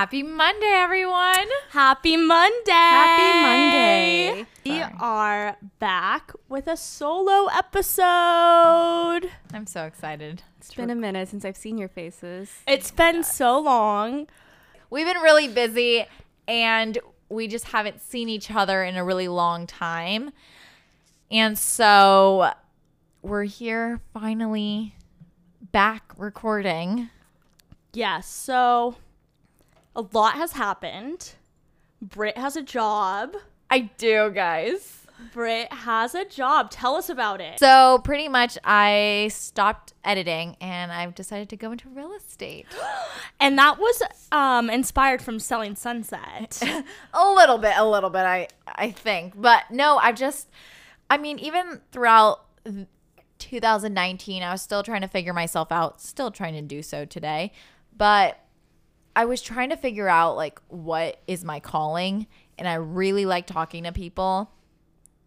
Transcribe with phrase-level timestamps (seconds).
[0.00, 1.46] Happy Monday, everyone.
[1.68, 2.70] Happy Monday.
[2.70, 4.46] Happy Monday.
[4.64, 4.94] We Sorry.
[4.98, 9.30] are back with a solo episode.
[9.52, 10.42] I'm so excited.
[10.56, 12.50] It's been a minute since I've seen your faces.
[12.66, 14.26] It's been so long.
[14.88, 16.06] We've been really busy
[16.48, 16.96] and
[17.28, 20.30] we just haven't seen each other in a really long time.
[21.30, 22.52] And so
[23.20, 24.94] we're here finally
[25.72, 27.10] back recording.
[27.92, 28.96] Yes, so
[29.94, 31.32] a lot has happened.
[32.00, 33.36] Britt has a job.
[33.70, 35.06] I do, guys.
[35.32, 36.70] Britt has a job.
[36.70, 37.58] Tell us about it.
[37.58, 42.66] So, pretty much, I stopped editing and I've decided to go into real estate.
[43.42, 46.62] And that was um, inspired from Selling Sunset.
[47.14, 49.32] a little bit, a little bit, I I think.
[49.34, 50.50] But no, I've just
[51.08, 52.44] I mean, even throughout
[53.38, 57.52] 2019, I was still trying to figure myself out, still trying to do so today.
[57.96, 58.38] But
[59.14, 62.26] I was trying to figure out like what is my calling,
[62.58, 64.50] and I really like talking to people.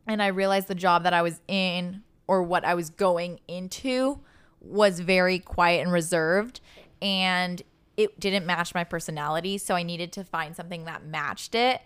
[0.05, 4.19] And I realized the job that I was in or what I was going into
[4.59, 6.59] was very quiet and reserved
[7.01, 7.61] and
[7.97, 11.81] it didn't match my personality, so I needed to find something that matched it.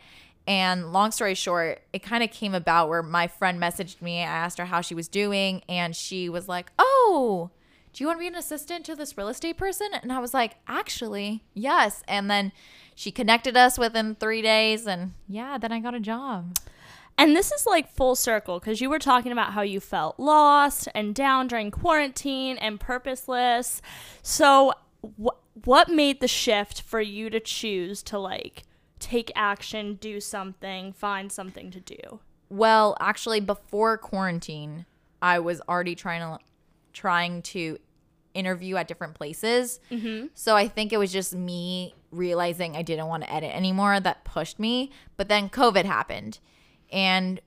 [0.45, 4.19] And long story short, it kind of came about where my friend messaged me.
[4.19, 7.49] I asked her how she was doing, and she was like, Oh,
[7.97, 9.87] do you want to be an assistant to this real estate person?
[9.91, 12.03] And I was like, Actually, yes.
[12.07, 12.51] And then
[12.93, 16.55] she connected us within three days, and yeah, then I got a job.
[17.17, 20.87] And this is like full circle because you were talking about how you felt lost
[20.93, 23.81] and down during quarantine and purposeless.
[24.21, 28.61] So, wh- what made the shift for you to choose to like
[28.99, 32.19] take action, do something, find something to do?
[32.47, 34.85] Well, actually, before quarantine,
[35.19, 36.43] I was already trying to
[36.93, 37.77] trying to
[38.37, 39.79] interview at different places.
[39.91, 40.27] Mm-hmm.
[40.33, 44.23] So I think it was just me realizing I didn't want to edit anymore that
[44.23, 44.91] pushed me.
[45.17, 46.39] But then COVID happened,
[46.91, 47.41] and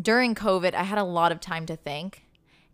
[0.00, 2.22] during COVID, I had a lot of time to think.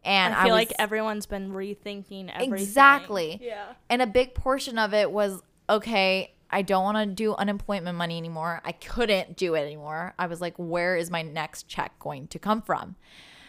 [0.04, 2.52] And I feel was, like everyone's been rethinking everything.
[2.52, 3.38] Exactly.
[3.40, 3.74] Yeah.
[3.88, 5.40] and a big portion of it was
[5.70, 8.60] okay, I don't want to do unemployment money anymore.
[8.64, 10.14] I couldn't do it anymore.
[10.18, 12.96] I was like, where is my next check going to come from?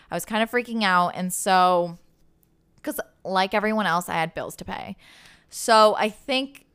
[0.10, 1.10] I was kind of freaking out.
[1.16, 1.98] And so,
[2.84, 4.98] because like everyone else, I had bills to pay.
[5.50, 6.66] So I think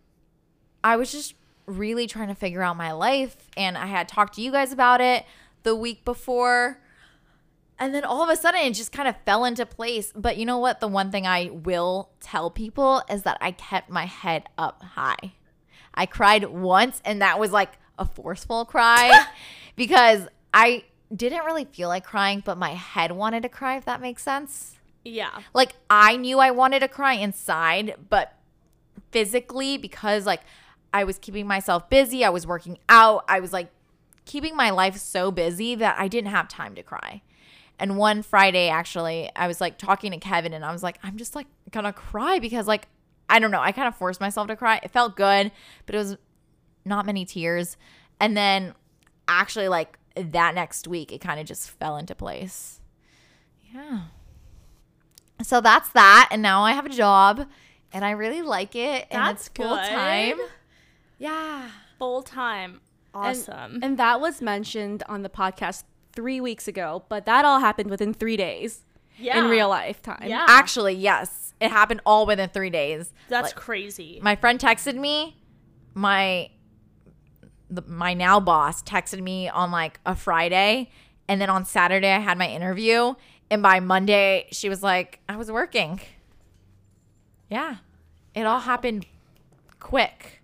[0.82, 1.34] I was just
[1.66, 3.36] really trying to figure out my life.
[3.56, 5.24] And I had talked to you guys about it
[5.62, 6.80] the week before.
[7.78, 10.12] And then all of a sudden it just kind of fell into place.
[10.16, 10.80] But you know what?
[10.80, 15.34] The one thing I will tell people is that I kept my head up high.
[15.94, 19.26] I cried once, and that was like a forceful cry
[19.76, 24.00] because I didn't really feel like crying, but my head wanted to cry, if that
[24.00, 24.78] makes sense.
[25.08, 25.41] Yeah.
[25.54, 28.34] Like I knew I wanted to cry inside, but
[29.10, 30.42] physically, because like
[30.92, 33.70] I was keeping myself busy, I was working out, I was like
[34.24, 37.22] keeping my life so busy that I didn't have time to cry.
[37.78, 41.16] And one Friday, actually, I was like talking to Kevin and I was like, I'm
[41.16, 42.88] just like gonna cry because, like,
[43.30, 44.80] I don't know, I kind of forced myself to cry.
[44.82, 45.52] It felt good,
[45.86, 46.16] but it was
[46.84, 47.76] not many tears.
[48.19, 48.75] And then
[49.28, 52.80] actually, like, that next week, it kind of just fell into place.
[53.72, 54.00] Yeah.
[55.43, 56.28] So that's that.
[56.31, 57.47] And now I have a job
[57.93, 59.06] and I really like it.
[59.10, 60.38] And That's it's full time.
[61.19, 61.71] Yeah.
[61.99, 62.71] Full time.
[62.72, 62.81] And-
[63.15, 63.81] Awesome.
[63.82, 68.12] And, that was mentioned on the podcast three weeks ago, but that all happened within
[68.15, 68.84] three days
[69.19, 69.38] yeah.
[69.38, 70.25] in real life time.
[70.26, 70.44] Yeah.
[70.49, 71.55] Actually, yes.
[71.60, 73.12] It happened all within three days.
[73.28, 74.20] That's Like, crazy.
[74.22, 75.37] my friend texted me
[75.94, 76.50] my
[77.70, 80.88] the, my now boss texted me on like a friday
[81.28, 83.15] and then on saturday i had my interview
[83.50, 86.00] and by monday she was like i was working
[87.50, 87.76] yeah
[88.34, 89.06] it all happened
[89.81, 90.42] quick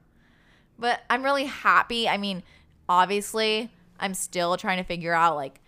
[0.79, 2.43] but i'm really happy i mean
[2.89, 3.71] obviously
[4.01, 5.61] i'm still trying to figure out like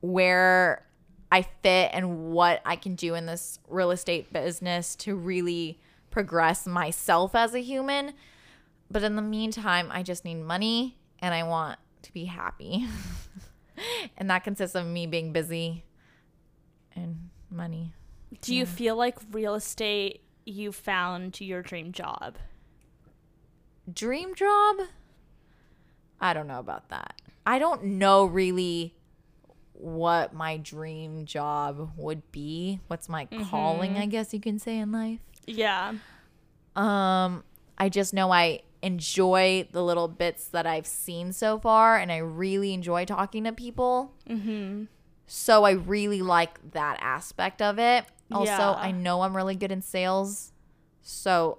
[0.00, 0.84] where
[1.30, 5.78] I fit and what I can do in this real estate business to really
[6.10, 8.14] progress myself as a human.
[8.90, 12.86] But in the meantime, I just need money and I want to be happy.
[14.16, 15.84] and that consists of me being busy
[17.02, 17.94] and money.
[18.40, 22.36] Do you feel like real estate you found your dream job?
[23.92, 24.76] Dream job?
[26.20, 27.20] I don't know about that.
[27.46, 28.94] I don't know really
[29.72, 32.80] what my dream job would be.
[32.88, 35.20] What's my calling, I guess you can say in life.
[35.46, 35.94] Yeah.
[36.76, 37.44] Um,
[37.78, 42.18] I just know I enjoy the little bits that I've seen so far, and I
[42.18, 44.12] really enjoy talking to people.
[44.28, 44.84] Mm-hmm.
[45.30, 48.04] So I really like that aspect of it.
[48.32, 48.72] Also, Yeah.
[48.72, 50.52] I know I'm really good in sales,
[51.02, 51.58] so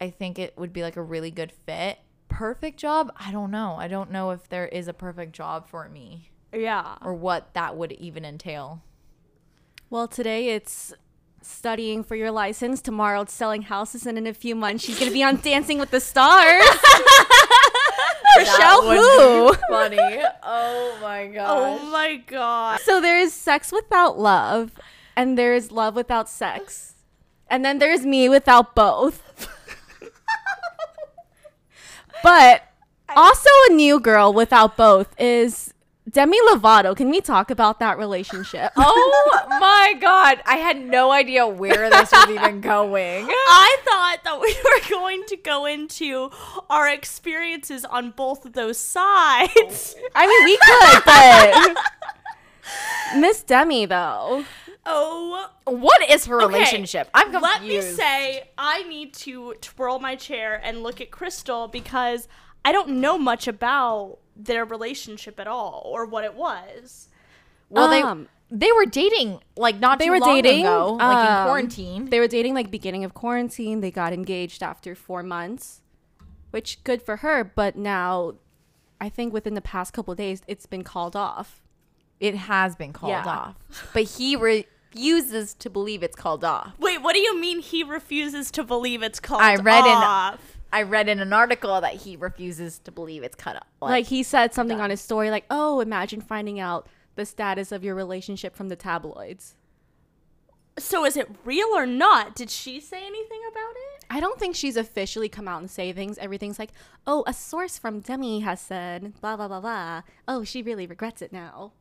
[0.00, 1.98] I think it would be like a really good fit.
[2.28, 3.12] Perfect job?
[3.16, 3.76] I don't know.
[3.78, 6.96] I don't know if there is a perfect job for me Yeah.
[7.02, 8.82] or what that would even entail.
[9.90, 10.92] Well, today it's
[11.40, 12.80] studying for your license.
[12.82, 15.90] Tomorrow it's selling houses, and in a few months she's gonna be on Dancing with
[15.92, 16.64] the Stars.
[18.36, 19.54] Rochelle who?
[19.68, 20.20] Funny.
[20.42, 21.48] Oh my gosh.
[21.80, 22.80] Oh my god.
[22.80, 24.72] So there is sex without love,
[25.14, 26.94] and there is love without sex,
[27.48, 29.48] and then there's me without both.
[32.22, 32.62] but
[33.16, 35.74] also a new girl without both is
[36.10, 36.96] Demi Lovato.
[36.96, 38.72] Can we talk about that relationship?
[39.36, 40.42] Oh my god.
[40.46, 43.26] I had no idea where this was even going.
[43.30, 46.30] I thought that we were going to go into
[46.68, 49.96] our experiences on both of those sides.
[50.14, 51.84] I mean, we could, but
[53.16, 54.44] Miss Demi though.
[54.86, 57.08] Oh, What is her Okay, relationship?
[57.14, 57.42] I'm confused.
[57.42, 62.28] let me say I need to twirl my chair and look at Crystal because
[62.64, 67.08] I don't know much about their relationship at all or what it was.
[67.70, 71.18] Well, Um, they they were dating like not they too were long dating ago, like
[71.26, 72.04] in um, quarantine.
[72.10, 73.80] They were dating like beginning of quarantine.
[73.80, 75.80] They got engaged after four months,
[76.50, 77.42] which good for her.
[77.42, 78.34] But now,
[79.00, 81.62] I think within the past couple of days, it's been called off.
[82.20, 83.26] It has been called Yeah.
[83.26, 86.72] off, but he refuses to believe it's called off.
[86.78, 90.56] Wait, what do you mean he refuses to believe it's called I read in- off?
[90.72, 93.62] I read in an article that he refuses to believe it's cut off.
[93.80, 97.84] Like he said something on his story, like, "Oh, imagine finding out the status of
[97.84, 99.54] your relationship from the tabloids."
[100.76, 102.34] So is it real or not?
[102.34, 104.04] Did she say anything about it?
[104.10, 106.18] I don't think she's officially come out and say things.
[106.18, 106.70] Everything's like,
[107.06, 111.22] "Oh, a source from Demi has said blah blah blah blah." Oh, she really regrets
[111.22, 111.72] it now.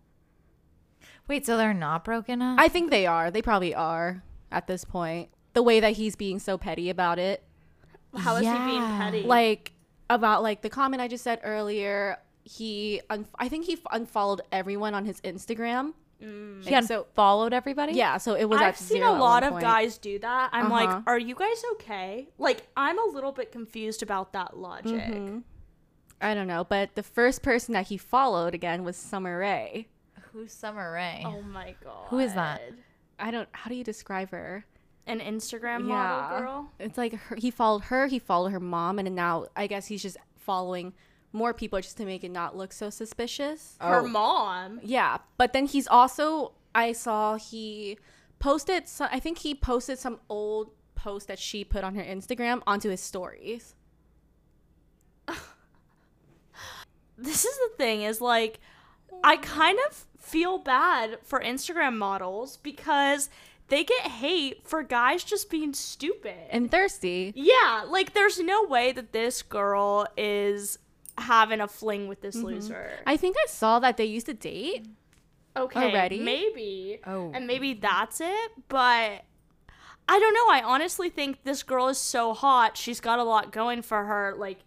[1.27, 2.59] Wait, so they're not broken up?
[2.59, 3.31] I think they are.
[3.31, 5.29] They probably are at this point.
[5.53, 7.43] The way that he's being so petty about it.
[8.15, 9.23] How is he being petty?
[9.23, 9.71] like
[10.09, 12.17] about like the comment I just said earlier.
[12.43, 15.93] He, un- I think he f- unfollowed everyone on his Instagram.
[16.19, 17.93] he And had so followed everybody.
[17.93, 18.59] yeah, so it was.
[18.59, 19.61] I've at seen zero a lot of point.
[19.63, 20.49] guys do that.
[20.51, 20.85] I'm Uh-huh.
[20.85, 22.27] like, are you guys okay?
[22.37, 24.93] Like, I'm a little bit confused about that logic.
[24.93, 25.39] Mm-hmm.
[26.21, 29.87] I don't know, but the first person that he followed again was Summer Rae.
[30.33, 31.21] Who's Summer Rae?
[31.25, 32.07] Oh my god.
[32.09, 32.61] Who is that?
[33.19, 33.47] I don't.
[33.51, 34.65] How do you describe her?
[35.05, 35.85] An Instagram Yeah.
[35.95, 36.71] model girl?
[36.79, 40.01] It's like her, he followed her, he followed her mom, and now I guess he's
[40.01, 40.93] just following
[41.33, 43.75] more people just to make it not look so suspicious.
[43.81, 44.07] Her Oh.
[44.07, 44.79] mom.
[44.83, 47.97] Yeah, but then he's also I saw he
[48.39, 52.61] posted some, I think he posted some old post that she put on her Instagram
[52.65, 53.75] onto his stories.
[57.17, 58.59] This is the thing is like
[59.23, 63.29] I kind of feel bad for Instagram models because
[63.67, 66.35] they get hate for guys just being stupid.
[66.49, 67.33] And thirsty.
[67.35, 70.77] yeah, like there's no way that this girl is
[71.17, 72.91] having a fling with this loser.
[73.05, 74.87] I think I saw that they used to date.
[75.55, 76.19] okay, already?
[76.19, 76.99] maybe.
[77.05, 77.31] Oh.
[77.33, 79.23] And maybe that's it, but
[80.09, 80.49] I don't know.
[80.49, 82.75] I honestly think this girl is so hot.
[82.77, 84.35] She's got a lot going for her.
[84.37, 84.59] Like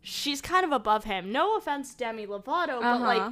[0.00, 1.32] she's kind of above him.
[1.32, 3.30] No offense, Demi Lovato, but like Uh-huh.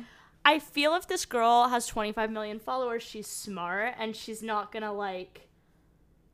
[0.49, 4.83] I feel if this girl has 25 million followers, she's smart and she's not going
[4.83, 5.47] to like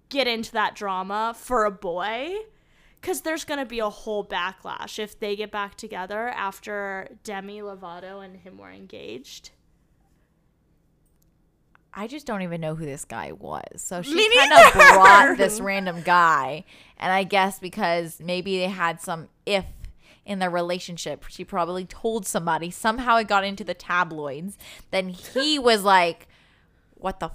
[0.09, 2.33] get into that drama for a boy
[3.03, 7.59] cuz there's going to be a whole backlash if they get back together after Demi
[7.59, 9.51] Lovato and him were engaged.
[11.93, 13.83] I just don't even know who this guy was.
[13.83, 16.63] So she kind of brought this random guy.
[16.99, 19.65] And I guess because maybe they had some if
[20.27, 22.71] in their relationship, she probably told somebody.
[22.71, 24.57] Somehow it got into the tabloids.
[24.91, 26.29] Then he was like,
[26.95, 27.31] what the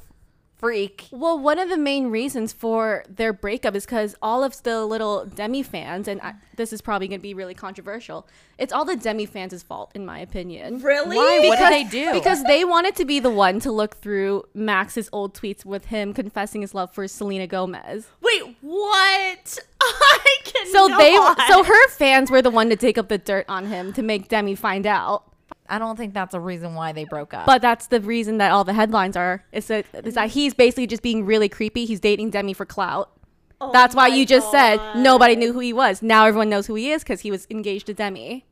[0.60, 1.08] freak?
[1.12, 5.26] Well, one of the main reasons for their breakup is because all of the little
[5.26, 8.98] Demi fans, and I, this is probably going to be really controversial, it's all the
[8.98, 10.82] Demi fans' fault, in my opinion.
[10.82, 11.16] Really?
[11.16, 11.48] Why?
[11.48, 12.12] What did they do?
[12.12, 16.14] Because they wanted to be the one to look through Max's old tweets with him
[16.14, 18.08] confessing his love for Selena Gomez.
[18.22, 19.60] Wait, what?
[19.82, 21.16] I can So they,
[21.48, 24.28] so her fans were the one to take up the dirt on him to make
[24.28, 25.24] Demi find out.
[25.70, 27.46] I don't think that's a reason why they broke up.
[27.46, 30.88] But that's the reason that all the headlines are is that, is that he's basically
[30.88, 31.86] just being really creepy.
[31.86, 33.12] He's dating Demi for clout.
[33.62, 36.02] Oh That's why you just said nobody knew who he was.
[36.02, 38.46] Now everyone knows who he is because he was engaged to Demi.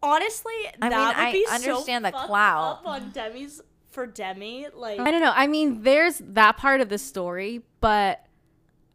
[0.00, 2.78] Honestly, I that mean, would I be so understand the clout.
[2.78, 4.66] up on Demi's for Demi.
[4.72, 5.32] Like, I don't know.
[5.34, 8.24] I mean, there's that part of the story, but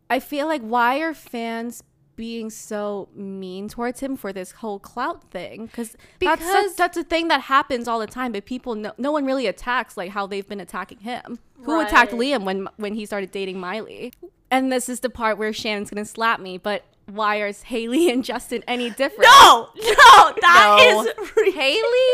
[0.10, 1.83] I feel like why are fans
[2.15, 5.67] being so mean towards him for this whole clout thing?
[5.70, 8.93] Cause that's Because- a, that's a thing that happens all the time, but people no,
[8.98, 11.39] no one really attacks like how they've been attacking him.
[11.63, 14.13] Who attacked Liam when when he started dating Miley?
[14.51, 18.24] And this is the part where Shannon's gonna slap me, but why are Hailey and
[18.24, 19.24] Justin any different?
[19.24, 21.01] No, no, that No.
[21.01, 21.55] is ridiculous.
[21.55, 22.10] Hailey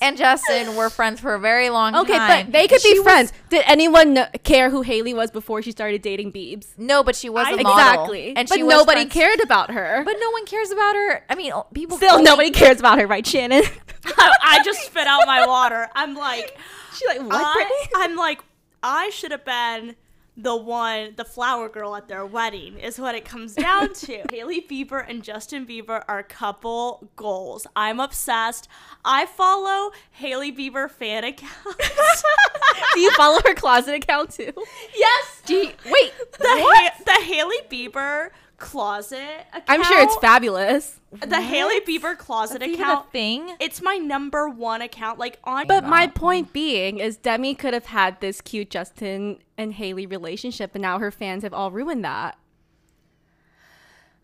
[0.00, 2.30] and Justin were friends for a very long Okay, time.
[2.30, 3.32] Okay, but they could She be was- friends.
[3.50, 6.68] Did anyone kn- care who Hailey was before she started dating Beebs?
[6.78, 7.72] no, but she was a I- model.
[7.72, 8.36] Exactly.
[8.36, 10.02] and but she was nobody friends- cared about her.
[10.04, 11.24] But no one cares about her.
[11.28, 13.64] I mean, oh, people Still, only- nobody cares about her, right, Shannon?
[14.06, 15.88] I, I just spit out my water.
[15.94, 16.56] I'm like,
[16.96, 18.40] She's like, what, I, I'm like,
[18.82, 19.96] I should have been
[20.40, 24.22] the one, the flower girl at their wedding, is what it comes down to.
[24.30, 27.66] Hailey Bieber and Justin Bieber are couple goals.
[27.74, 28.68] I'm obsessed.
[29.04, 31.56] I follow Hailey Bieber fan accounts.
[32.94, 34.52] Do you follow her closet account too?
[34.96, 35.42] yes.
[35.48, 39.64] You, wait, The, ha- the Hailey Bieber closet account.
[39.68, 41.00] I'm sure it's fabulous.
[41.26, 43.06] The Hailey Bieber closet That's even account.
[43.06, 43.56] a thing.
[43.60, 45.18] It's my number one account.
[45.18, 49.72] Like on But my point being is Demi could have had this cute Justin and
[49.72, 52.36] Hailey relationship, and now her fans have all ruined that.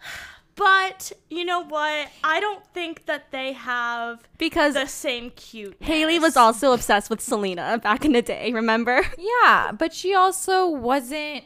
[0.57, 2.09] But you know what?
[2.23, 5.76] I don't think that they have Because the same cute.
[5.81, 9.05] Hailey was also obsessed with Selena back in the day, remember?
[9.19, 11.43] Yeah, but she also wasn't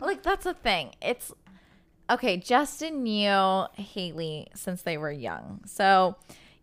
[0.00, 0.90] like that's the thing.
[1.00, 1.32] It's
[2.08, 5.60] okay, Justin knew Hailey since they were young.
[5.66, 6.16] So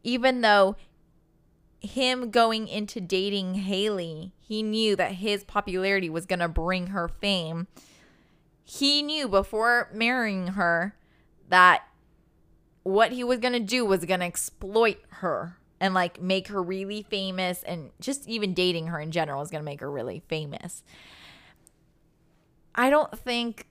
[0.03, 0.75] even though
[1.79, 7.07] him going into dating Hailey, he knew that his popularity was going to bring her
[7.07, 7.67] fame.
[8.63, 10.95] He knew before marrying her
[11.49, 11.83] that
[12.83, 16.63] what he was going to do was going to exploit her and like make her
[16.63, 20.23] really famous and just even dating her in general is going to make her really
[20.29, 20.83] famous.
[22.73, 23.67] I don't think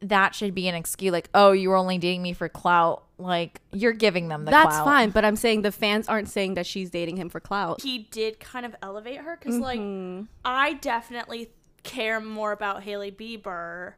[0.00, 3.62] that should be an excuse like, "Oh, you were only dating me for clout." Like,
[3.72, 4.64] you're giving them the clout.
[4.64, 4.84] That's clout.
[4.84, 7.80] fine, but I'm saying the fans aren't saying that she's dating him for clout.
[7.80, 10.24] He did kind of elevate her because, like, Mm-hmm.
[10.44, 11.50] I definitely
[11.82, 13.94] care more about Hailey Bieber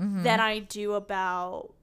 [0.00, 0.22] Mm-hmm.
[0.22, 1.74] than I do about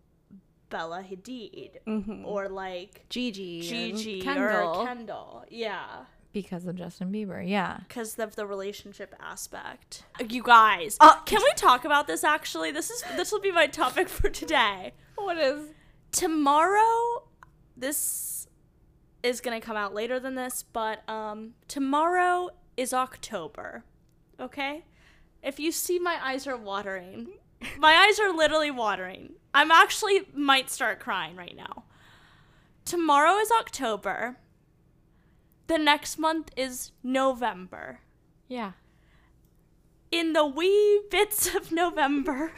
[0.70, 2.26] Bella Hadid Mm-hmm.
[2.26, 4.80] or like Gigi, Gigi Kendall.
[4.82, 5.46] or Kendall.
[5.50, 5.86] Yeah.
[6.34, 7.48] Because of Justin Bieber.
[7.48, 7.80] Yeah.
[7.88, 10.04] because of the relationship aspect.
[10.28, 12.24] You guys, Uh, can we talk about this?
[12.24, 14.94] Actually, this is this will be my topic for today.
[15.16, 15.70] What is
[16.12, 17.24] Tomorrow,
[17.78, 18.48] this
[19.24, 23.84] is gonna come out later than this, but um, tomorrow is October.
[24.40, 24.84] Okay,
[25.44, 27.30] if you see my eyes are watering,
[27.78, 29.34] my eyes are literally watering.
[29.54, 31.84] I'm actually might start crying right now.
[32.86, 34.38] Tomorrow is October.
[35.72, 38.02] The next month is November
[38.50, 38.74] Yeah.
[40.12, 42.52] in the wee bits of November,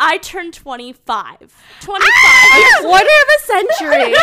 [0.00, 0.96] I turned 25.
[1.80, 2.80] 25.
[2.80, 4.14] Quarter of a century.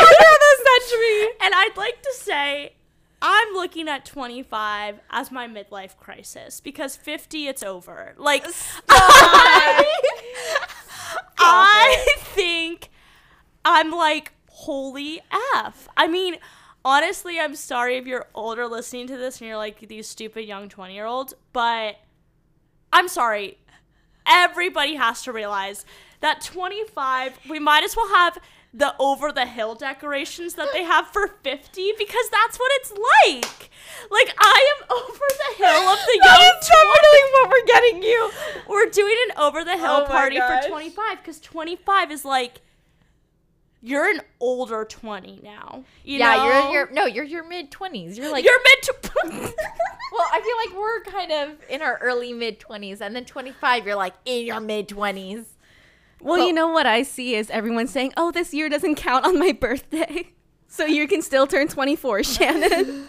[1.40, 2.74] and I'd like to say
[3.22, 8.16] I'm looking at 25 as my midlife crisis because 50 it's over.
[8.18, 8.44] Like
[8.90, 9.86] I,
[11.38, 12.90] I think
[13.64, 15.22] I'm like holy
[15.56, 15.88] f.
[15.96, 16.38] I mean,
[16.86, 20.70] honestly, I'm sorry if you're older listening to this and you're like these stupid young
[20.70, 21.96] 20 year olds, but
[22.92, 23.58] I'm sorry.
[24.26, 25.86] Everybody has to realize
[26.22, 28.38] that 25, we might as well have
[28.74, 33.70] the over the hill decorations that they have for 50 because that's what it's like.
[34.10, 37.34] Like I am over the hill of the young 20.
[37.34, 38.32] what we're getting you.
[38.68, 42.62] We're doing an over the hill Oh party for 25 because 25 is like
[43.84, 45.84] you're an older 20 now.
[46.06, 46.46] You yeah, know?
[46.46, 48.18] you're you're no, you're your mid twenties.
[48.18, 52.32] You're like you're mid to well, I feel like we're kind of in our early
[52.32, 55.54] mid twenties, and then twenty five, you're like in your mid twenties.
[56.22, 59.38] Well, you know what I see is everyone saying, "Oh, this year doesn't count on
[59.38, 60.30] my birthday."
[60.74, 63.06] So you can still turn 24, Shannon.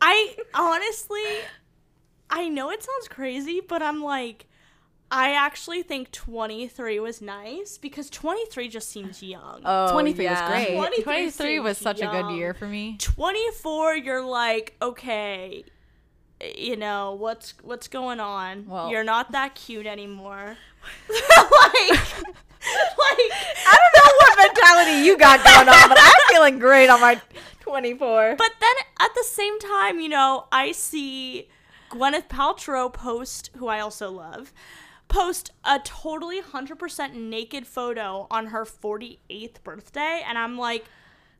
[0.00, 1.20] I honestly,
[2.30, 4.46] I know it sounds crazy, but I'm like,
[5.10, 9.62] I actually think 23 was nice because 23 just seems young.
[9.64, 10.74] Oh, 23 was great.
[10.76, 12.96] 23 Twenty three was seems such a good year for me.
[12.98, 15.64] 24, you're like, okay,
[16.56, 18.66] you know what's what's going on.
[18.66, 20.56] Well- you're not that cute anymore.
[21.08, 23.32] like, like
[23.66, 27.20] I don't know what mentality you got going on, but I'm feeling great on my
[27.60, 28.34] twenty four.
[28.36, 31.48] But then at the same time, you know, I see
[31.90, 34.52] Gwyneth Paltrow post, who I also love,
[35.08, 40.22] post a totally 100% naked photo on her 48th birthday.
[40.26, 40.84] And I'm like,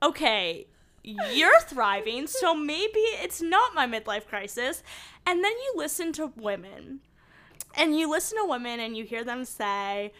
[0.02, 0.66] okay,
[1.02, 4.82] you're thriving, so maybe it's not my midlife crisis.
[5.26, 7.00] And then you listen to women,
[7.74, 10.12] and you listen to women and you hear them say,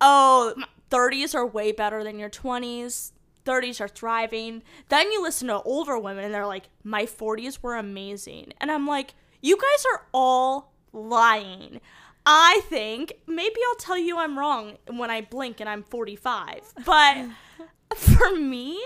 [0.00, 0.54] oh,
[0.90, 3.12] 30s are way better than your 20s.
[3.44, 4.62] 30s are thriving.
[4.88, 8.52] Then you listen to older women and they're like, my 40s were amazing.
[8.60, 11.80] And I'm like, you guys are all lying.
[12.26, 16.74] I think maybe I'll tell you I'm wrong when I blink and I'm 45.
[16.84, 17.26] But
[17.96, 18.82] for me,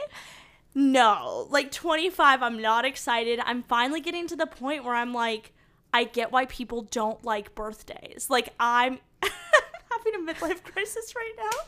[0.74, 1.46] no.
[1.50, 3.40] Like 25, I'm not excited.
[3.44, 5.52] I'm finally getting to the point where I'm like,
[5.92, 8.28] I get why people don't like birthdays.
[8.28, 11.58] Like I'm having a midlife crisis right now.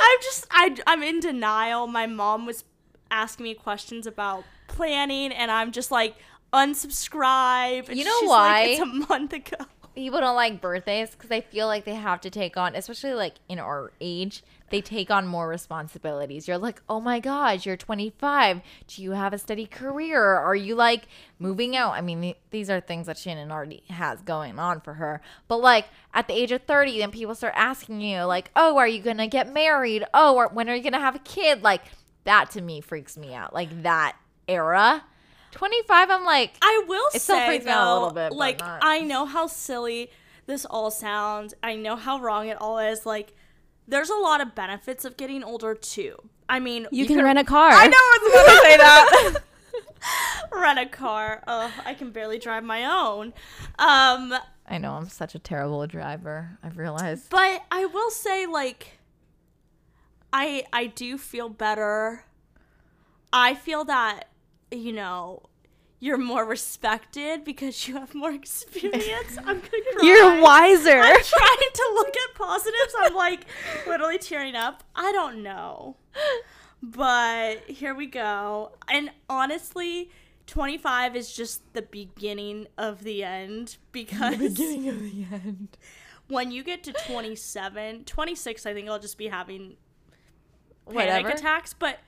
[0.00, 1.86] I'm just I I'm in denial.
[1.86, 2.64] My mom was
[3.10, 6.16] asking me questions about planning and I'm just like
[6.52, 7.94] unsubscribe.
[7.94, 8.60] You know why?
[8.60, 9.64] Like, it's a month ago.
[9.98, 13.34] People don't like birthdays because they feel like they have to take on, especially like
[13.48, 16.46] in our age, they take on more responsibilities.
[16.46, 18.60] You're like, oh my gosh, you're 25.
[18.86, 20.22] Do you have a steady career?
[20.22, 21.08] Are you like
[21.40, 21.94] moving out?
[21.94, 25.20] I mean, th- these are things that Shannon already has going on for her.
[25.48, 28.86] But like at the age of 30, then people start asking you, like, oh, are
[28.86, 30.04] you going to get married?
[30.14, 31.64] Oh, or when are you going to have a kid?
[31.64, 31.82] Like,
[32.22, 33.52] that to me freaks me out.
[33.52, 35.02] Like that era.
[35.58, 38.32] 25, I'm like, I will It still say freaks me though, out a little bit,
[38.32, 40.10] like I know how silly
[40.46, 41.52] this all sounds.
[41.62, 43.04] I know how wrong it all is.
[43.04, 43.34] Like
[43.88, 46.14] there's a lot of benefits of getting older too.
[46.48, 47.70] I mean, You, can could- rent a car.
[47.72, 49.42] I know I was about to say that.
[50.52, 51.42] rent a car.
[51.48, 53.34] Oh, I can barely drive my own.
[53.80, 54.32] Um,
[54.66, 56.56] I know I'm such a terrible driver.
[56.62, 57.30] I've realized.
[57.30, 58.98] but I will say like
[60.32, 62.24] I I do feel better.
[63.32, 64.28] I feel that
[64.70, 65.42] you know
[66.00, 69.36] you're more respected because you have more experience.
[69.38, 69.60] I'm gonna
[69.96, 70.00] cry.
[70.02, 70.98] You're wiser.
[70.98, 72.94] I'm trying to look at positives.
[73.00, 73.46] I'm like
[73.86, 74.84] literally tearing up.
[74.94, 75.96] I don't know.
[76.82, 78.72] But here we go.
[78.88, 80.10] And honestly,
[80.46, 85.76] 25 is just the beginning of the end because the beginning of the end.
[86.28, 89.74] when you get to 27, 26, I think I'll just be having
[90.86, 91.28] panic Whatever.
[91.30, 91.74] attacks.
[91.74, 91.98] But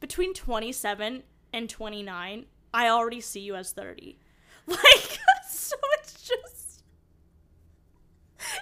[0.00, 1.22] between 27
[1.54, 2.44] and 29,
[2.74, 4.18] I already see you as 30.
[4.68, 6.82] Like, so it's just,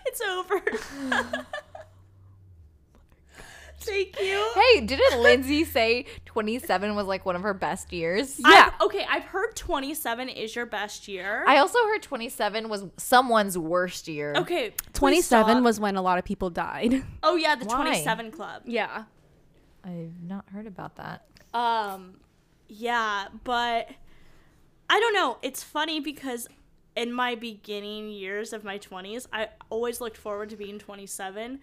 [0.07, 0.63] it's over.
[3.81, 4.53] Thank you.
[4.55, 8.41] Hey, didn't Lindsay say 27 was like one of her best years?
[8.45, 11.45] I've- okay, I've heard 27 is your best year.
[11.47, 14.35] I also heard 27 was someone's worst year.
[14.37, 15.63] okay, 27 stop.
[15.63, 17.05] was when a lot of people died.
[17.23, 17.75] Oh yeah, the Why?
[17.83, 18.63] 27 club.
[18.65, 19.05] Yeah.
[19.85, 21.27] I've not heard about that.
[21.55, 22.17] Um,
[22.69, 23.89] yeah, but
[24.89, 25.39] I don't know.
[25.43, 26.49] It's funny because
[26.95, 31.61] in my beginning years of my 20s, I always looked forward to being 27.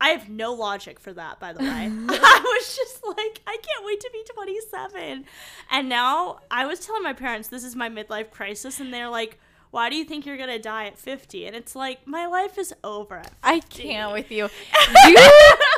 [0.00, 1.66] I have no logic for that, by the way.
[2.08, 5.24] I was just like, I can't wait to be 27.
[5.70, 9.38] And now I was telling my parents this is my midlife crisis, and they're like,
[9.70, 11.46] why do you think you're gonna die at 50?
[11.46, 13.38] And it's like, my life is over at 50.
[13.42, 14.48] I can't with you.
[15.06, 15.16] You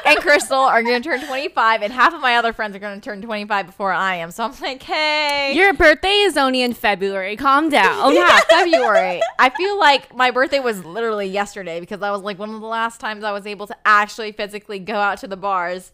[0.06, 3.00] and Crystal are going to turn 25, and half of my other friends are going
[3.00, 4.30] to turn 25 before I am.
[4.30, 5.52] So I'm like, hey.
[5.54, 7.36] Your birthday is only in February.
[7.36, 7.98] Calm down.
[8.00, 9.20] Oh yeah, February.
[9.38, 12.66] I feel like my birthday was literally yesterday because I was like one of the
[12.66, 15.92] last times I was able to actually physically go out to the bars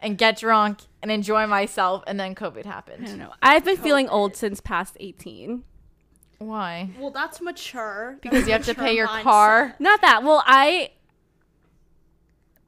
[0.00, 3.04] and get drunk and enjoy myself, and then COVID happened.
[3.04, 3.32] I don't know.
[3.42, 5.64] I've been feeling old since past 18.
[6.38, 6.90] Why?
[6.98, 8.18] Well, that's mature.
[8.20, 9.22] Because you have to pay your mindset.
[9.22, 9.74] car.
[9.78, 10.22] Not that.
[10.22, 10.90] Well, I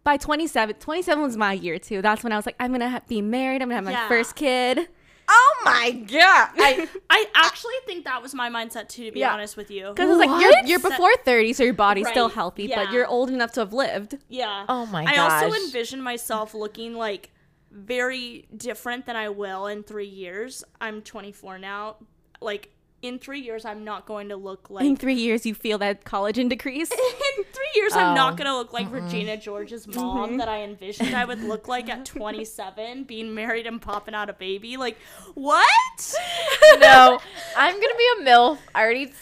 [0.09, 2.01] by 27, 27 was my year too.
[2.01, 3.61] That's when I was like, I'm gonna ha- be married.
[3.61, 4.09] I'm gonna have my Yeah.
[4.09, 4.89] first kid.
[5.29, 6.49] Oh my god!
[6.57, 9.35] I I actually think that was my mindset too, to be Yeah.
[9.35, 9.91] honest with you.
[9.91, 10.67] Because it's like you're, What?
[10.67, 12.85] you're before 30, so your body's still Right, healthy, yeah.
[12.85, 14.17] but you're old enough to have lived.
[14.29, 14.65] Yeah.
[14.67, 15.15] Oh my god.
[15.15, 15.61] I also gosh.
[15.67, 17.31] envision myself looking like
[17.71, 20.65] very different than I will in three years.
[20.81, 21.97] I'm 24 now.
[22.41, 24.85] Like in three years, I'm not going to look like.
[24.85, 26.91] In three years, you feel that collagen decrease.
[27.39, 28.15] in three years, I'm Oh.
[28.15, 29.05] not going to look like mm-hmm.
[29.05, 33.81] Regina George's mom that I envisioned I would look like at 27, being married and
[33.81, 34.77] popping out a baby.
[34.77, 34.99] Like,
[35.35, 36.15] what?
[36.81, 37.21] no,
[37.57, 38.59] I'm gonna be a milf.
[38.75, 39.13] I already,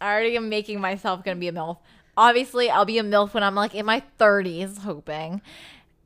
[0.00, 1.78] I already am making myself gonna be a milf.
[2.16, 5.40] Obviously, I'll be a milf when I'm like in my 30s, hoping.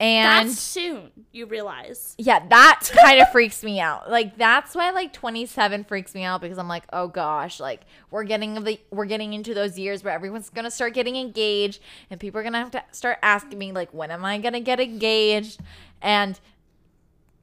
[0.05, 2.14] And That's soon, you realize.
[2.19, 4.11] yeah, that kind of freaks me out.
[4.11, 8.25] Like that's why like 27 freaks me out because I'm like, oh gosh, like we're
[8.25, 12.38] getting the we're getting into those years where everyone's gonna start getting engaged, and people
[12.38, 15.61] are gonna have to start asking me like, when am I gonna get engaged?
[16.03, 16.38] And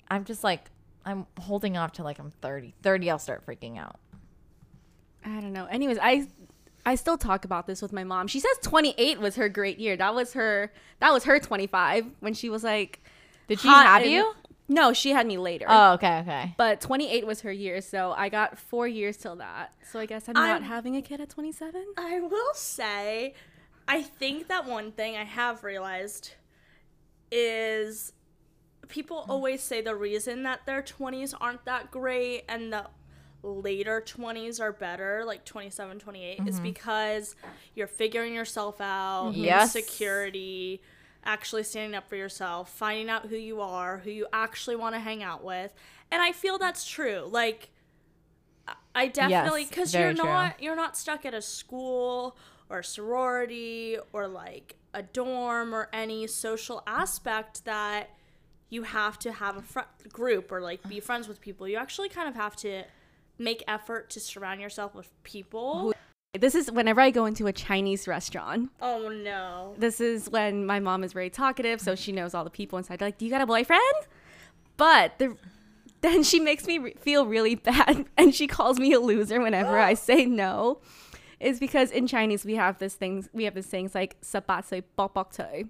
[0.10, 0.66] I'm just like,
[1.04, 2.76] I'm holding off till like I'm 30.
[2.84, 3.96] 30, I'll start freaking out.
[5.26, 5.66] I don't know.
[5.66, 6.28] Anyways, I
[6.86, 8.28] I still talk about this with my mom.
[8.28, 9.96] She says 28 was her great year.
[9.98, 13.04] That was her that was her 25 when she was like
[13.48, 14.34] Did she have and- you?
[14.68, 15.66] No, she had me later.
[15.68, 16.54] Oh, okay, okay.
[16.58, 19.74] but 28 was her year, so I got 4 years till that.
[19.92, 21.86] So I guess I'm not I'm- having a kid at 27.
[21.98, 23.34] I will say,
[23.86, 26.32] I think that one thing I have realized
[27.32, 28.14] is
[28.88, 32.86] people always say the reason that their 20s aren't that great and the
[33.44, 36.64] later 20s are better, like 27, 28, is Mm-hmm.
[36.64, 37.36] because
[37.76, 39.76] you're figuring yourself out, Yes.
[39.76, 40.82] insecurity,
[41.24, 45.00] actually standing up for yourself, finding out who you are, who you actually want to
[45.00, 45.74] hang out with.
[46.12, 47.28] And I feel that's true.
[47.30, 47.70] Like
[48.94, 50.24] I- definitely Yes, cuz you're true.
[50.24, 52.38] not you're not stuck at a school
[52.70, 58.10] or a sorority or like a dorm or any social aspect that
[58.70, 61.68] you have to have a fr- group or like be friends with people.
[61.68, 62.84] You actually kind of have to
[63.42, 65.94] make effort to surround yourself with people.
[66.40, 68.72] This is whenever I go into a Chinese restaurant.
[68.82, 69.76] Oh no.
[69.78, 73.02] This is when my mom is very talkative, so she knows all the people inside.
[73.02, 73.82] Like, do you got a boyfriend?
[74.78, 75.36] But the
[76.00, 79.78] then she makes me re- feel really bad, and she calls me a loser whenever
[79.78, 80.80] I say no.
[81.40, 84.84] Is because in Chinese we have this thing we have this saying it's like sabase
[84.96, 85.64] bok bok toi,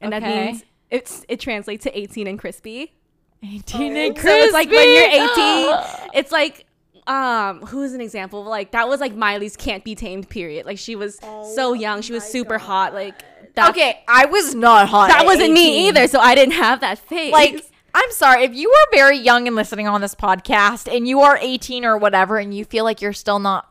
[0.00, 2.94] and that means it's it translates to eighteen and crispy.
[3.40, 4.00] 18 Oh.
[4.00, 6.66] and So it's like when you're 18, it's like
[7.08, 8.44] um who's an example?
[8.44, 10.66] Like that was like Miley's can't be tamed period.
[10.66, 12.92] Like she was Oh so young, she was my super hot.
[12.94, 13.14] Like
[13.54, 15.08] that, Okay, I was not hot.
[15.08, 15.54] that wasn't 18.
[15.54, 17.32] me either, so I didn't have that face.
[17.32, 21.20] Like, I'm sorry if you are very young and listening on this podcast, and you
[21.20, 23.66] are 18 or whatever, and you feel like you're still not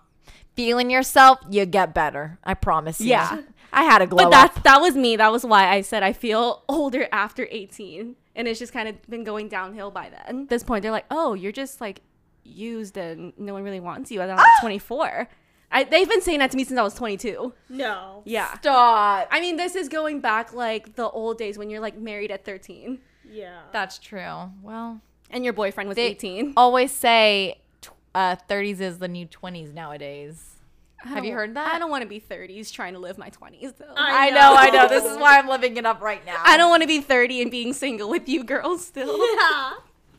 [0.56, 2.40] feeling yourself, you get better.
[2.44, 3.00] I promise.
[3.00, 3.10] you.
[3.12, 3.42] Yeah.
[3.72, 4.64] I had a glow but that up.
[4.64, 5.16] that was me.
[5.18, 8.96] That was why I said I feel older after 18, and it's just kind of
[9.10, 10.42] been going downhill by then.
[10.44, 12.02] At this point, they're like, "Oh, you're just like
[12.48, 15.28] used, and no one really wants you." And I'm like 24.
[15.70, 17.54] I, they've been saying that to me since I was 22.
[17.70, 18.22] No.
[18.26, 18.54] Yeah.
[18.60, 19.28] Stop.
[19.30, 22.46] I mean, this is going back like the old days when you're like married at
[22.46, 23.60] 13 Yeah.
[23.74, 24.50] That's true.
[24.64, 26.54] Well, and your boyfriend was they 18.
[26.56, 30.54] always say tw- uh, 30s is the new 20s nowadays.
[31.00, 31.76] Have you heard that?
[31.76, 33.94] I don't want to be 30s trying to live my 20s though.
[33.96, 34.84] I I know, I know.
[34.84, 34.88] know.
[34.88, 36.42] This is why I'm living it up right now.
[36.46, 39.18] I don't want to be 30 and being single with you girls still.
[39.36, 39.74] Yeah.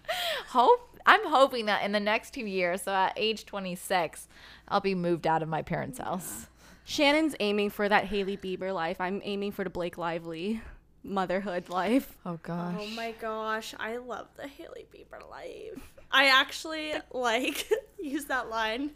[0.49, 0.88] hope.
[1.09, 4.29] I'm hoping that in the next two years, so at age 26,
[4.68, 6.47] I'll be moved out of my parents' house.
[6.85, 9.01] Shannon's aiming for that Hailey Bieber life.
[9.01, 10.61] I'm aiming for the Blake Lively
[11.03, 12.16] motherhood life.
[12.27, 12.75] Oh gosh.
[12.79, 15.81] Oh my gosh, I love the Hailey Bieber life.
[16.11, 18.90] I actually like use that line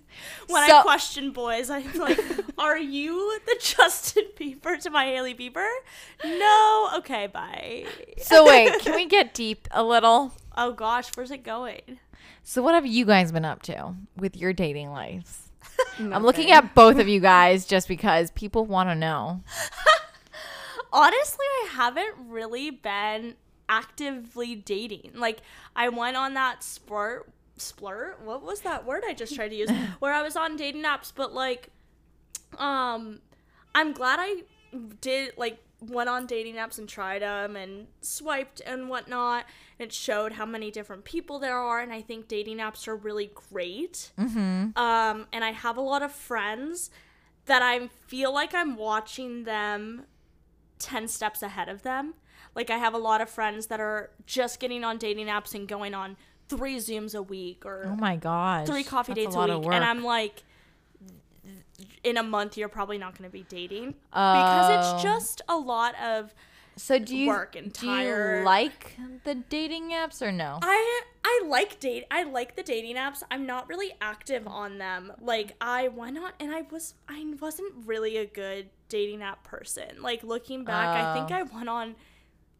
[0.48, 1.70] when So- I question boys.
[1.70, 2.18] I'm like,
[2.58, 5.68] "Are you the Justin Bieber to my Hailey Bieber?"
[6.24, 6.90] No.
[6.96, 7.84] Okay, bye.
[8.18, 10.32] So wait, can we get deep a little?
[10.56, 11.98] Oh gosh, where's it going?
[12.42, 15.50] So what have you guys been up to with your dating lives?
[15.98, 19.42] I'm looking at both of you guys just because people want to know.
[20.92, 23.36] Honestly, I haven't really been
[23.68, 25.12] actively dating.
[25.14, 25.40] Like
[25.76, 28.20] I went on that sport splurt.
[28.20, 29.70] What was that word I just tried to use?
[30.00, 31.68] Where I was on dating apps, but like
[32.58, 33.20] um
[33.74, 34.42] I'm glad I
[35.00, 39.46] did like went on dating apps and tried them and swiped and whatnot.
[39.78, 43.30] It showed how many different people there are, and I think dating apps are really
[43.50, 44.12] great.
[44.18, 44.78] Mm-hmm.
[44.78, 46.90] Um, and I have a lot of friends
[47.46, 50.04] that I feel like I'm watching them
[50.78, 52.14] 10 steps ahead of them.
[52.54, 55.66] Like, I have a lot of friends that are just getting on dating apps and
[55.66, 56.16] going on
[56.48, 59.72] three Zooms a week or Oh my god, three coffee That's dates a a, week.
[59.72, 60.42] And I'm like,
[62.04, 64.94] in a month, you're probably not going to be dating because Oh.
[64.94, 66.34] it's just a lot of.
[66.76, 70.58] so do you work and do you like the dating apps or no?
[70.62, 73.22] I I like date I like the dating apps.
[73.30, 75.12] I'm not really active on them.
[75.20, 80.00] Like I went on and I was I wasn't really a good dating app person.
[80.02, 81.34] Like looking back, I think Oh.
[81.34, 81.94] I went on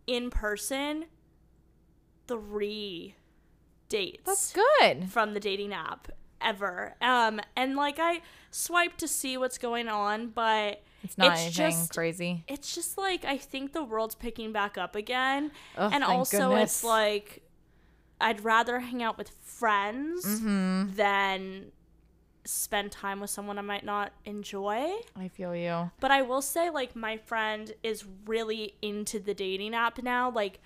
[0.07, 1.07] in person
[2.27, 3.15] three
[3.89, 5.11] dates That's good.
[5.11, 6.09] from the dating app
[6.45, 6.95] ever.
[7.01, 11.71] Um and like I swipe to see what's going on, but It's not It's anything
[11.71, 12.45] just- crazy.
[12.49, 15.51] it's just like I think the world's picking back up again.
[15.77, 16.77] Oh, and also goodness.
[16.79, 17.43] it's like
[18.21, 20.95] I'd rather hang out with friends Mm-hmm.
[20.95, 21.73] than
[22.45, 24.93] spend time with someone I might not enjoy.
[25.17, 25.91] I feel you.
[26.01, 30.61] But I will say like my friend is really into the dating app now like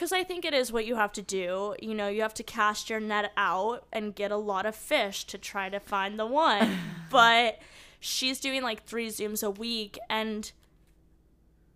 [0.00, 1.74] cuz I think it is what you have to do.
[1.80, 5.24] You know, you have to cast your net out and get a lot of fish
[5.26, 6.78] to try to find the one.
[7.10, 7.58] but
[8.00, 10.52] she's doing like 3 zooms a week and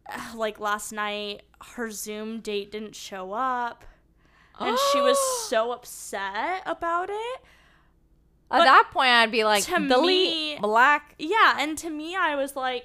[0.35, 1.43] like last night
[1.75, 3.85] her Zoom date didn't show up.
[4.59, 7.41] And she was so upset about it.
[8.51, 11.15] At But that point, I'd be like, to delete me- black.
[11.19, 12.85] Yeah, and to me, I was like,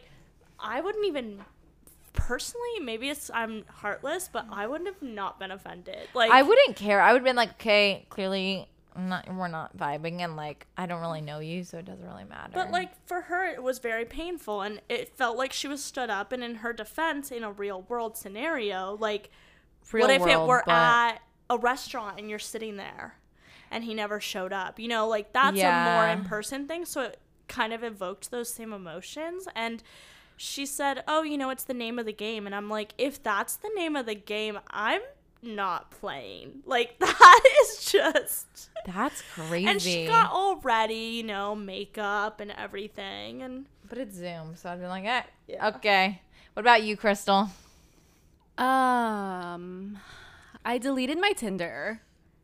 [0.59, 1.43] I wouldn't even
[2.13, 2.79] personally.
[2.81, 6.07] Maybe it's I'm heartless, but I wouldn't have not been offended.
[6.13, 7.01] Like I wouldn't care.
[7.01, 8.67] I would have been like, okay, clearly
[8.97, 12.25] not, we're not vibing, and like I don't really know you, so it doesn't really
[12.25, 12.51] matter.
[12.53, 16.09] But like for her, it was very painful, and it felt like she was stood
[16.09, 16.31] up.
[16.31, 19.29] And in her defense, in a real world scenario, like
[19.91, 23.15] Real what if it were but- at a restaurant and you're sitting there?
[23.71, 24.79] and he never showed up.
[24.79, 26.85] You know, like that's a more in person thing.
[26.85, 29.47] So it kind of evoked those same emotions.
[29.55, 29.83] And
[30.41, 32.45] she said, Oh, you know, it's the name of the game.
[32.45, 35.01] And I'm like, If that's the name of the game, I'm
[35.43, 36.61] not playing.
[36.65, 38.69] Like, that is just.
[38.85, 39.67] That's crazy.
[39.67, 43.41] And she got all ready, you know, makeup and everything.
[43.43, 45.67] And but it's Zoom, so I'd be like, eh, Yeah.
[45.75, 46.21] okay.
[46.53, 47.49] What about you, Crystal?
[48.57, 49.99] Um,
[50.65, 52.01] I deleted my Tinder,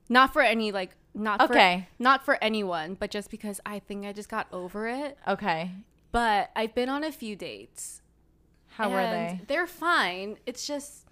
[0.10, 1.88] not for any like not Okay.
[1.98, 5.18] for not for anyone, but just because I think I just got over it.
[5.28, 5.72] Okay.
[6.16, 8.02] But I've been on a few dates.
[8.70, 9.42] How were they?
[9.48, 10.38] They're fine.
[10.46, 11.06] It's just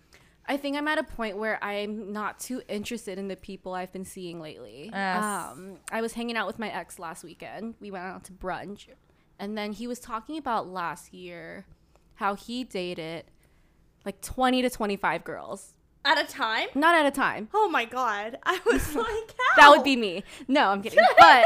[0.45, 3.91] I think I'm at a point where I'm not too interested in the people I've
[3.91, 4.91] been seeing lately.
[4.93, 5.21] Yes.
[5.21, 7.75] Um, I was hanging out with my ex last weekend.
[7.81, 8.87] We went out to brunch,
[9.39, 11.65] and then he was talking about last year
[12.15, 13.25] how he dated
[14.05, 15.73] like 20 to 25 girls,
[16.05, 16.67] at a time?
[16.75, 17.49] not at a time.
[17.53, 18.37] Oh my God.
[18.43, 20.23] I was like, That would be me.
[20.47, 20.99] No, I'm kidding.
[21.17, 21.45] But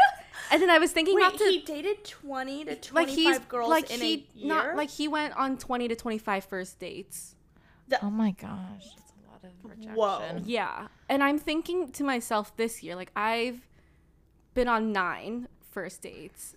[0.52, 3.40] and then I was thinking Wait, about to he dated 20 to 25 like he's
[3.48, 4.48] girls like in he a year?
[4.48, 7.36] not like he went on 20 to 25 first dates.
[8.02, 9.96] Oh my gosh, that's a lot of rejection.
[9.96, 10.42] Whoa.
[10.46, 10.88] Yeah.
[11.10, 13.68] And I'm thinking to myself this year, like I've
[14.54, 16.56] been on nine first dates.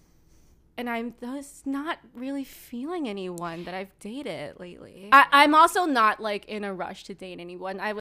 [0.80, 5.10] And I'm just not really feeling anyone that I've dated lately.
[5.12, 7.78] I, I'm also not like in a rush to date anyone.
[7.80, 8.00] I was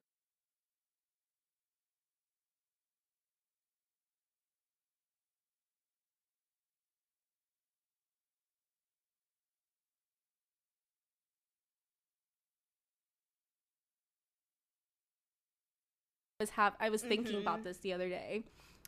[16.40, 17.64] was have I was thinking about mm-hmm.
[17.66, 18.46] this the other day,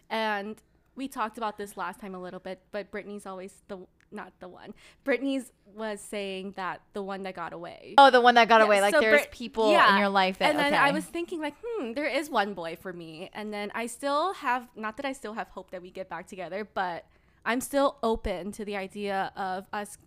[0.10, 0.56] and
[0.96, 2.62] we talked about this last time a little bit.
[2.72, 3.80] But Brittany's always the
[4.12, 4.74] not the one.
[5.04, 7.96] Brittany's was saying that the one that got away.
[7.98, 8.82] Oh, the one that got Yeah, away.
[8.82, 9.94] Like so there's Brit- people yeah.
[9.94, 10.82] in your life that and then okay.
[10.84, 13.30] I was thinking like, hmm, there is one boy for me.
[13.34, 16.28] And then I still have not that I still have hope that we get back
[16.28, 17.06] together, but
[17.46, 19.98] I'm still open to the idea of us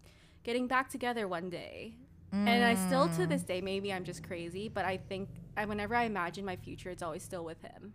[0.45, 1.97] getting back together one day.
[2.33, 5.95] And I still to this day, maybe I'm just crazy, but I think I, whenever
[5.95, 7.93] I imagine my future, it's always still with him.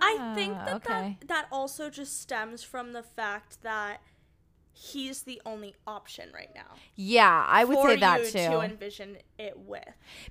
[0.00, 1.16] I think Ah, that, okay.
[1.20, 4.00] that that also just stems from the fact that
[4.74, 6.76] he's the only option right now.
[6.96, 8.32] Yeah, I would say that you too.
[8.32, 9.84] to envision it with.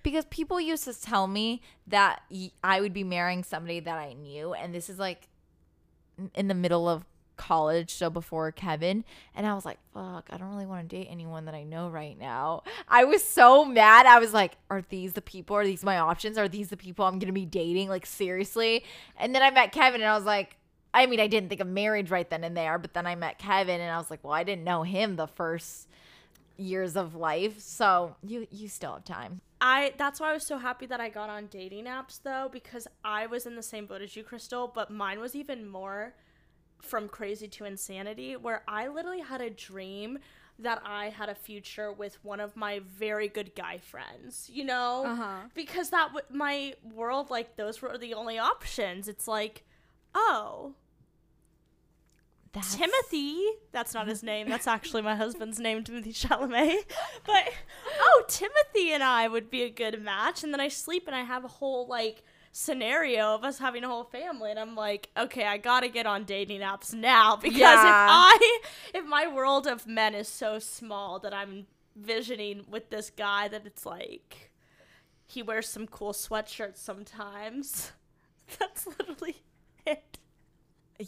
[0.03, 2.21] because people used to tell me that
[2.63, 5.27] I would be marrying somebody that I knew, and this is like
[6.35, 7.05] in the middle of
[7.41, 9.03] college, so before Kevin,
[9.35, 11.89] and I was like, "Fuck, I don't really want to date anyone that I know
[11.89, 14.05] right now." I was so mad.
[14.05, 15.55] I was like, "Are these the people?
[15.55, 16.37] Are these my options?
[16.37, 17.89] Are these the people I'm gonna be dating?
[17.89, 18.83] Like seriously?"
[19.17, 20.57] And then I met Kevin, and I was like.
[20.93, 23.39] I mean, I didn't think of marriage right then and there, but then I met
[23.39, 25.87] Kevin, and I was like, "Well, I didn't know him the first
[26.57, 30.57] years of life, so you you still have time." I that's why I was so
[30.57, 34.01] happy that I got on dating apps though because I was in the same boat
[34.01, 36.15] as you, Crystal, but mine was even more
[36.81, 40.19] from crazy to insanity where I literally had a dream
[40.59, 45.03] that I had a future with one of my very good guy friends, you know?
[45.05, 45.37] Uh-huh.
[45.55, 49.07] Because that w- my world like those were the only options.
[49.07, 49.63] It's like,
[50.13, 50.73] oh,
[52.53, 53.39] That's- Timothy.
[53.71, 54.49] That's not his name.
[54.49, 56.83] That's actually my husband's name, Timothy Chalamet.
[57.25, 57.49] But
[57.99, 60.43] oh, Timothy and I would be a good match.
[60.43, 63.87] And then I sleep and I have a whole like scenario of us having a
[63.87, 64.51] whole family.
[64.51, 67.73] And I'm like, okay, I gotta get on dating apps now because Yeah.
[67.75, 68.59] if I
[68.95, 73.65] if my world of men is so small that I'm visioning with this guy that
[73.65, 74.51] it's like
[75.25, 77.91] he wears some cool sweatshirts sometimes.
[78.59, 79.37] That's literally
[79.85, 80.17] it.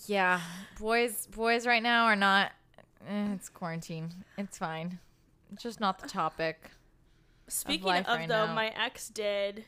[0.08, 0.39] Yeah,
[0.79, 2.51] boys, boys right now are not.
[3.08, 4.12] Eh, it's quarantine.
[4.38, 4.97] It's fine.
[5.51, 6.71] It's just not the topic.
[7.49, 8.56] Speaking life of right though, now.
[8.56, 9.65] my ex did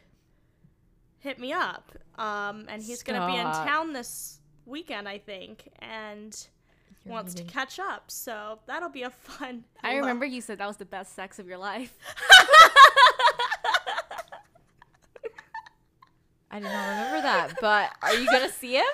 [1.26, 6.48] hit me up, um, and he's gonna be in town this weekend, I think, and
[7.04, 8.12] You're wants to catch up.
[8.12, 9.66] So that'll be a fun.
[9.84, 11.98] I remember you said that was the best sex of your life.
[16.52, 18.86] I did not remember that, but are you gonna see him?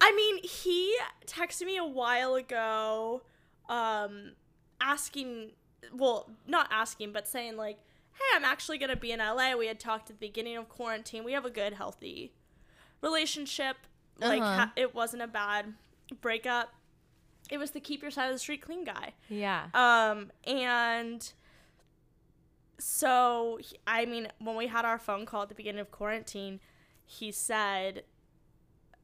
[0.00, 3.22] I mean, he texted me a while ago,
[3.68, 4.32] um,
[4.80, 5.52] asking,
[5.92, 7.78] well, not asking, but saying like,
[8.14, 9.54] "Hey, I'm actually gonna be in LA.
[9.56, 11.24] We had talked at the beginning of quarantine.
[11.24, 12.32] We have a good, healthy
[13.02, 13.76] relationship.
[14.18, 14.56] Like, Uh-huh.
[14.66, 15.74] ha- it wasn't a bad
[16.20, 16.74] breakup.
[17.50, 19.14] It was the keep your side of the street clean guy.
[19.28, 19.68] Yeah.
[19.74, 21.30] Um, and
[22.78, 26.60] so I mean, when we had our phone call at the beginning of quarantine,
[27.04, 28.04] he said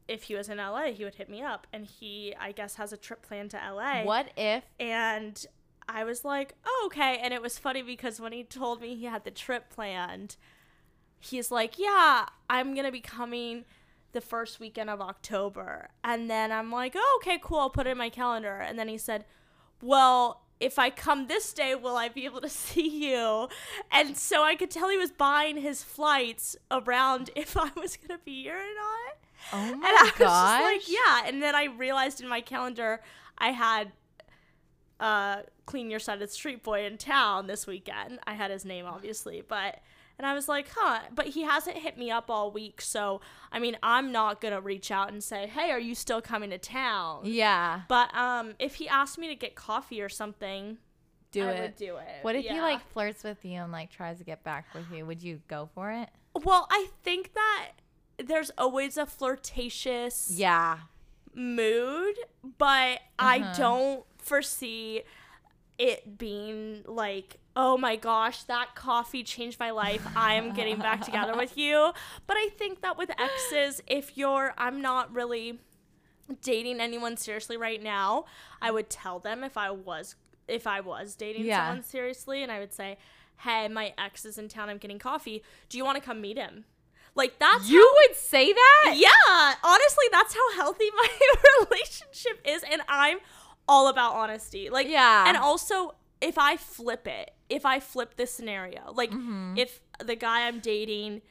[0.09, 2.93] if he was in LA, he would hit me up, and he, I guess, has
[2.93, 4.03] a trip planned to LA.
[4.03, 4.65] What if?
[4.81, 5.47] And
[5.93, 7.19] I was like, oh, okay.
[7.23, 10.37] And it was funny because when he told me he had the trip planned,
[11.19, 13.65] he's like, yeah, I'm gonna be coming
[14.13, 15.89] the first weekend of October.
[16.03, 17.59] And then I'm like, oh, okay, cool.
[17.59, 18.57] I'll put it in my calendar.
[18.57, 19.25] And then he said,
[19.83, 23.49] well, if I come this day, will I be able to see you?
[23.91, 28.19] And so I could tell he was buying his flights around if I was going
[28.19, 29.17] to be here or not.
[29.53, 30.61] Oh my And I was gosh.
[30.61, 31.23] just like, yeah.
[31.29, 33.01] And then I realized in my calendar
[33.39, 33.93] I had
[35.01, 38.19] uh, Clean Your Side of the Street Boy in town this weekend.
[38.27, 39.81] I had his name, obviously, but.
[40.19, 42.83] And I was like, huh, but he hasn't hit me up all week.
[42.83, 46.21] So, I mean, I'm not going to reach out and say, hey, are you still
[46.21, 47.21] coming to town?
[47.25, 47.81] Yeah.
[47.89, 50.77] But um, if he asked me to get coffee or something,
[51.33, 51.61] Do I it.
[51.63, 52.07] would do it.
[52.21, 55.07] What if he like flirts with you and like tries to get back with you?
[55.07, 56.11] Would you go for it?
[56.45, 57.69] Well, I think that
[58.23, 60.81] there's always a flirtatious Yeah.
[61.35, 62.17] mood,
[62.59, 63.55] but I Uh-huh.
[63.57, 65.03] don't foresee
[65.79, 70.07] it being like, oh my gosh, that coffee changed my life.
[70.15, 71.93] I am getting back together with you.
[72.27, 75.59] But I think that with exes, if you're, I'm not really
[76.43, 78.27] dating anyone seriously right now,
[78.61, 80.15] I would tell them if I was
[80.49, 81.67] if I was dating Yeah.
[81.69, 82.99] someone seriously and I would say,
[83.39, 84.69] "Hey, my ex is in town.
[84.69, 85.43] I'm getting coffee.
[85.69, 86.65] Do you want to come meet him?"
[87.15, 88.95] Like that's You how- would say that?
[88.97, 91.09] yeah, honestly, that's how healthy my
[91.71, 93.19] relationship is, and I'm
[93.71, 94.69] all about honesty.
[94.71, 95.25] Like, Yeah.
[95.29, 99.57] and also if I flip it, if I flip this scenario, like Mm-hmm.
[99.57, 101.23] if the guy I'm dating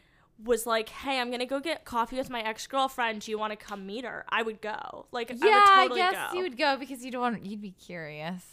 [0.43, 3.21] was like, "Hey, I'm gonna go get coffee with my ex girlfriend.
[3.21, 5.05] Do you want to come meet her?" I would go.
[5.11, 6.37] Like, Yeah, I would I guess go.
[6.37, 8.43] you would go because you'd want you'd be curious.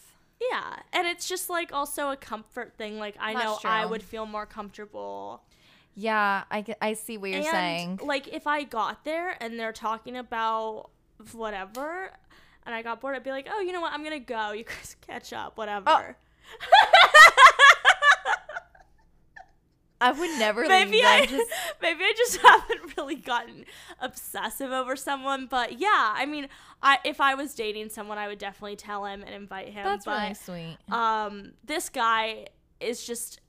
[0.50, 2.98] Yeah, and it's just like also a comfort thing.
[2.98, 5.42] Like, I That's know I would feel more comfortable.
[5.94, 8.00] Yeah, I, I see what you're and saying.
[8.04, 10.90] like if I got there and they're talking about
[11.32, 12.10] whatever
[12.66, 14.52] and I got bored, I'd be like, Oh, you know what, I'm gonna go.
[14.52, 15.84] You guys catch up, whatever.
[15.88, 16.02] Oh.
[20.00, 21.24] I would never maybe I.
[21.24, 21.50] Just,
[21.80, 23.64] maybe I just haven't really gotten
[24.00, 25.46] obsessive over someone.
[25.46, 26.48] But yeah, I mean
[26.82, 29.84] I if I was dating someone I would definitely tell him and invite him.
[29.84, 30.76] that's but really sweet.
[30.92, 32.46] um this guy
[32.78, 33.40] is just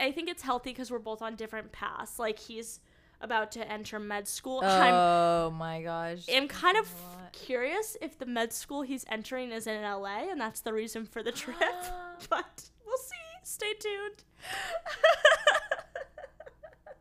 [0.00, 2.18] I think it's healthy because we're both on different paths.
[2.18, 2.80] Like he's
[3.20, 4.60] about to enter med school.
[4.64, 6.24] I'm oh my gosh.
[6.28, 7.32] I am kind of What?
[7.32, 11.22] curious if the med school he's entering is in LA and that's the reason for
[11.22, 11.56] the trip.
[12.28, 13.14] but we'll see.
[13.44, 14.24] Stay tuned.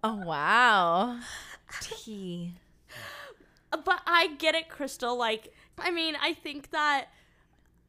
[0.06, 1.18] Oh wow.
[1.82, 2.54] T.
[3.72, 5.18] but I get it, Crystal.
[5.18, 7.06] Like, I mean, I think that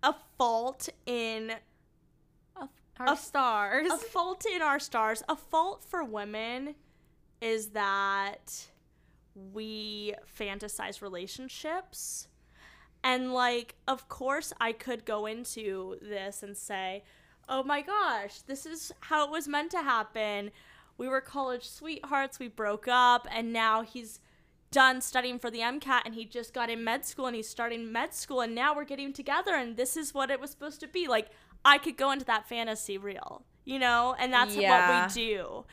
[0.03, 1.55] a fault in
[3.01, 3.91] Our A- stars.
[3.91, 6.77] a fault in our stars, a fault for women
[7.45, 8.67] is that
[9.53, 12.29] we fantasize relationships.
[13.03, 17.05] And like, of course, I could go into this and say,
[17.49, 20.51] "Oh my gosh, this is how it was meant to happen.
[20.97, 24.21] We were college sweethearts, we broke up, and now he's
[24.71, 27.93] done studying for the MCAT and he just got in med school and he's starting
[27.93, 30.89] med school and now we're getting together and this is what it was supposed to
[30.89, 31.29] be." Like,
[31.65, 34.71] I could go into that fantasy reel, you know, and that's Yeah.
[34.71, 35.65] what we do.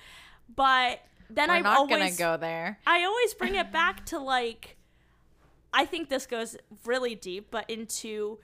[0.54, 1.00] But
[1.36, 2.80] then We're I not always gonna go there.
[2.86, 4.78] I always bring it back to like
[5.74, 8.40] I think this goes really deep, but into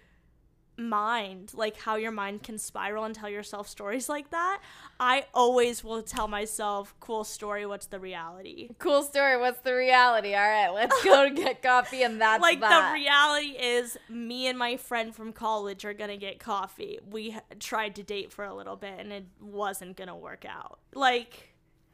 [0.77, 4.61] mind, like how your mind can spiral and tell yourself stories like that.
[4.99, 8.69] I always will tell myself, cool story, what's the reality?
[8.77, 9.37] Cool story.
[9.37, 10.35] What's the reality?
[10.35, 12.89] All right, let's go get coffee, and that's like that.
[12.89, 16.99] the reality is me and my friend from college are going to get coffee.
[17.09, 20.79] We tried to date for a little bit and it wasn't going to work out.
[20.93, 21.46] Like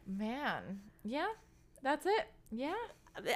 [0.08, 1.28] Man, yeah,
[1.82, 2.28] that's it.
[2.52, 2.74] Yeah,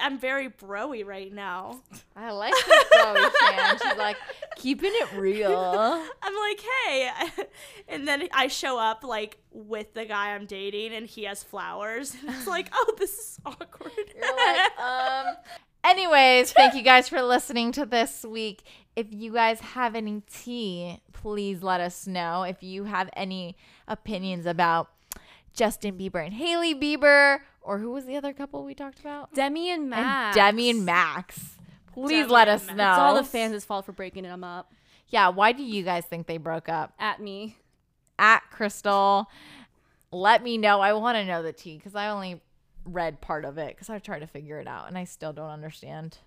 [0.01, 1.81] I'm very broy right now.
[2.15, 3.77] I like this broy fan.
[3.81, 4.17] She's like
[4.55, 5.53] keeping it real.
[6.21, 7.11] I'm like, hey,
[7.87, 12.15] and then I show up like with the guy I'm dating, and he has flowers,
[12.27, 13.91] and it's like, oh, this is awkward.
[14.15, 15.35] You're like, um.
[15.83, 18.63] Anyways, thank you guys for listening to this week.
[18.95, 22.43] If you guys have any tea, please let us know.
[22.43, 23.55] If you have any
[23.87, 24.89] opinions about
[25.53, 29.33] Justin Bieber and Hailey Bieber, or who was the other couple we talked about?
[29.33, 30.37] Demi and Max.
[30.37, 30.45] And.
[30.55, 31.57] Demi and Max.
[31.93, 32.77] Please Demi let us Max.
[32.77, 32.89] know.
[32.91, 34.71] It's all the fans' fault for breaking them up.
[35.09, 36.93] Yeah, why do you guys think they broke up?
[36.99, 37.57] At me.
[38.19, 39.27] At Crystal,
[40.11, 40.79] let me know.
[40.81, 42.41] I want to know the tea because I only
[42.85, 45.49] read part of it because I tried to figure it out and I still don't
[45.49, 46.17] understand.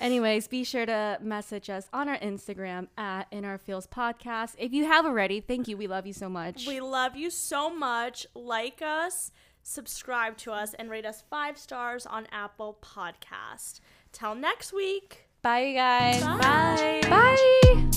[0.00, 4.54] Anyways, be sure to message us on our Instagram at In Our Feels Podcast.
[4.58, 5.76] If you have already, thank you.
[5.76, 6.66] We love you so much.
[6.66, 8.26] We love you so much.
[8.34, 9.30] Like us,
[9.62, 13.80] subscribe to us, and rate us five stars on Apple Podcast.
[14.12, 15.28] Till next week.
[15.42, 16.22] Bye, you guys.
[16.22, 17.00] Bye.
[17.02, 17.95] Bye.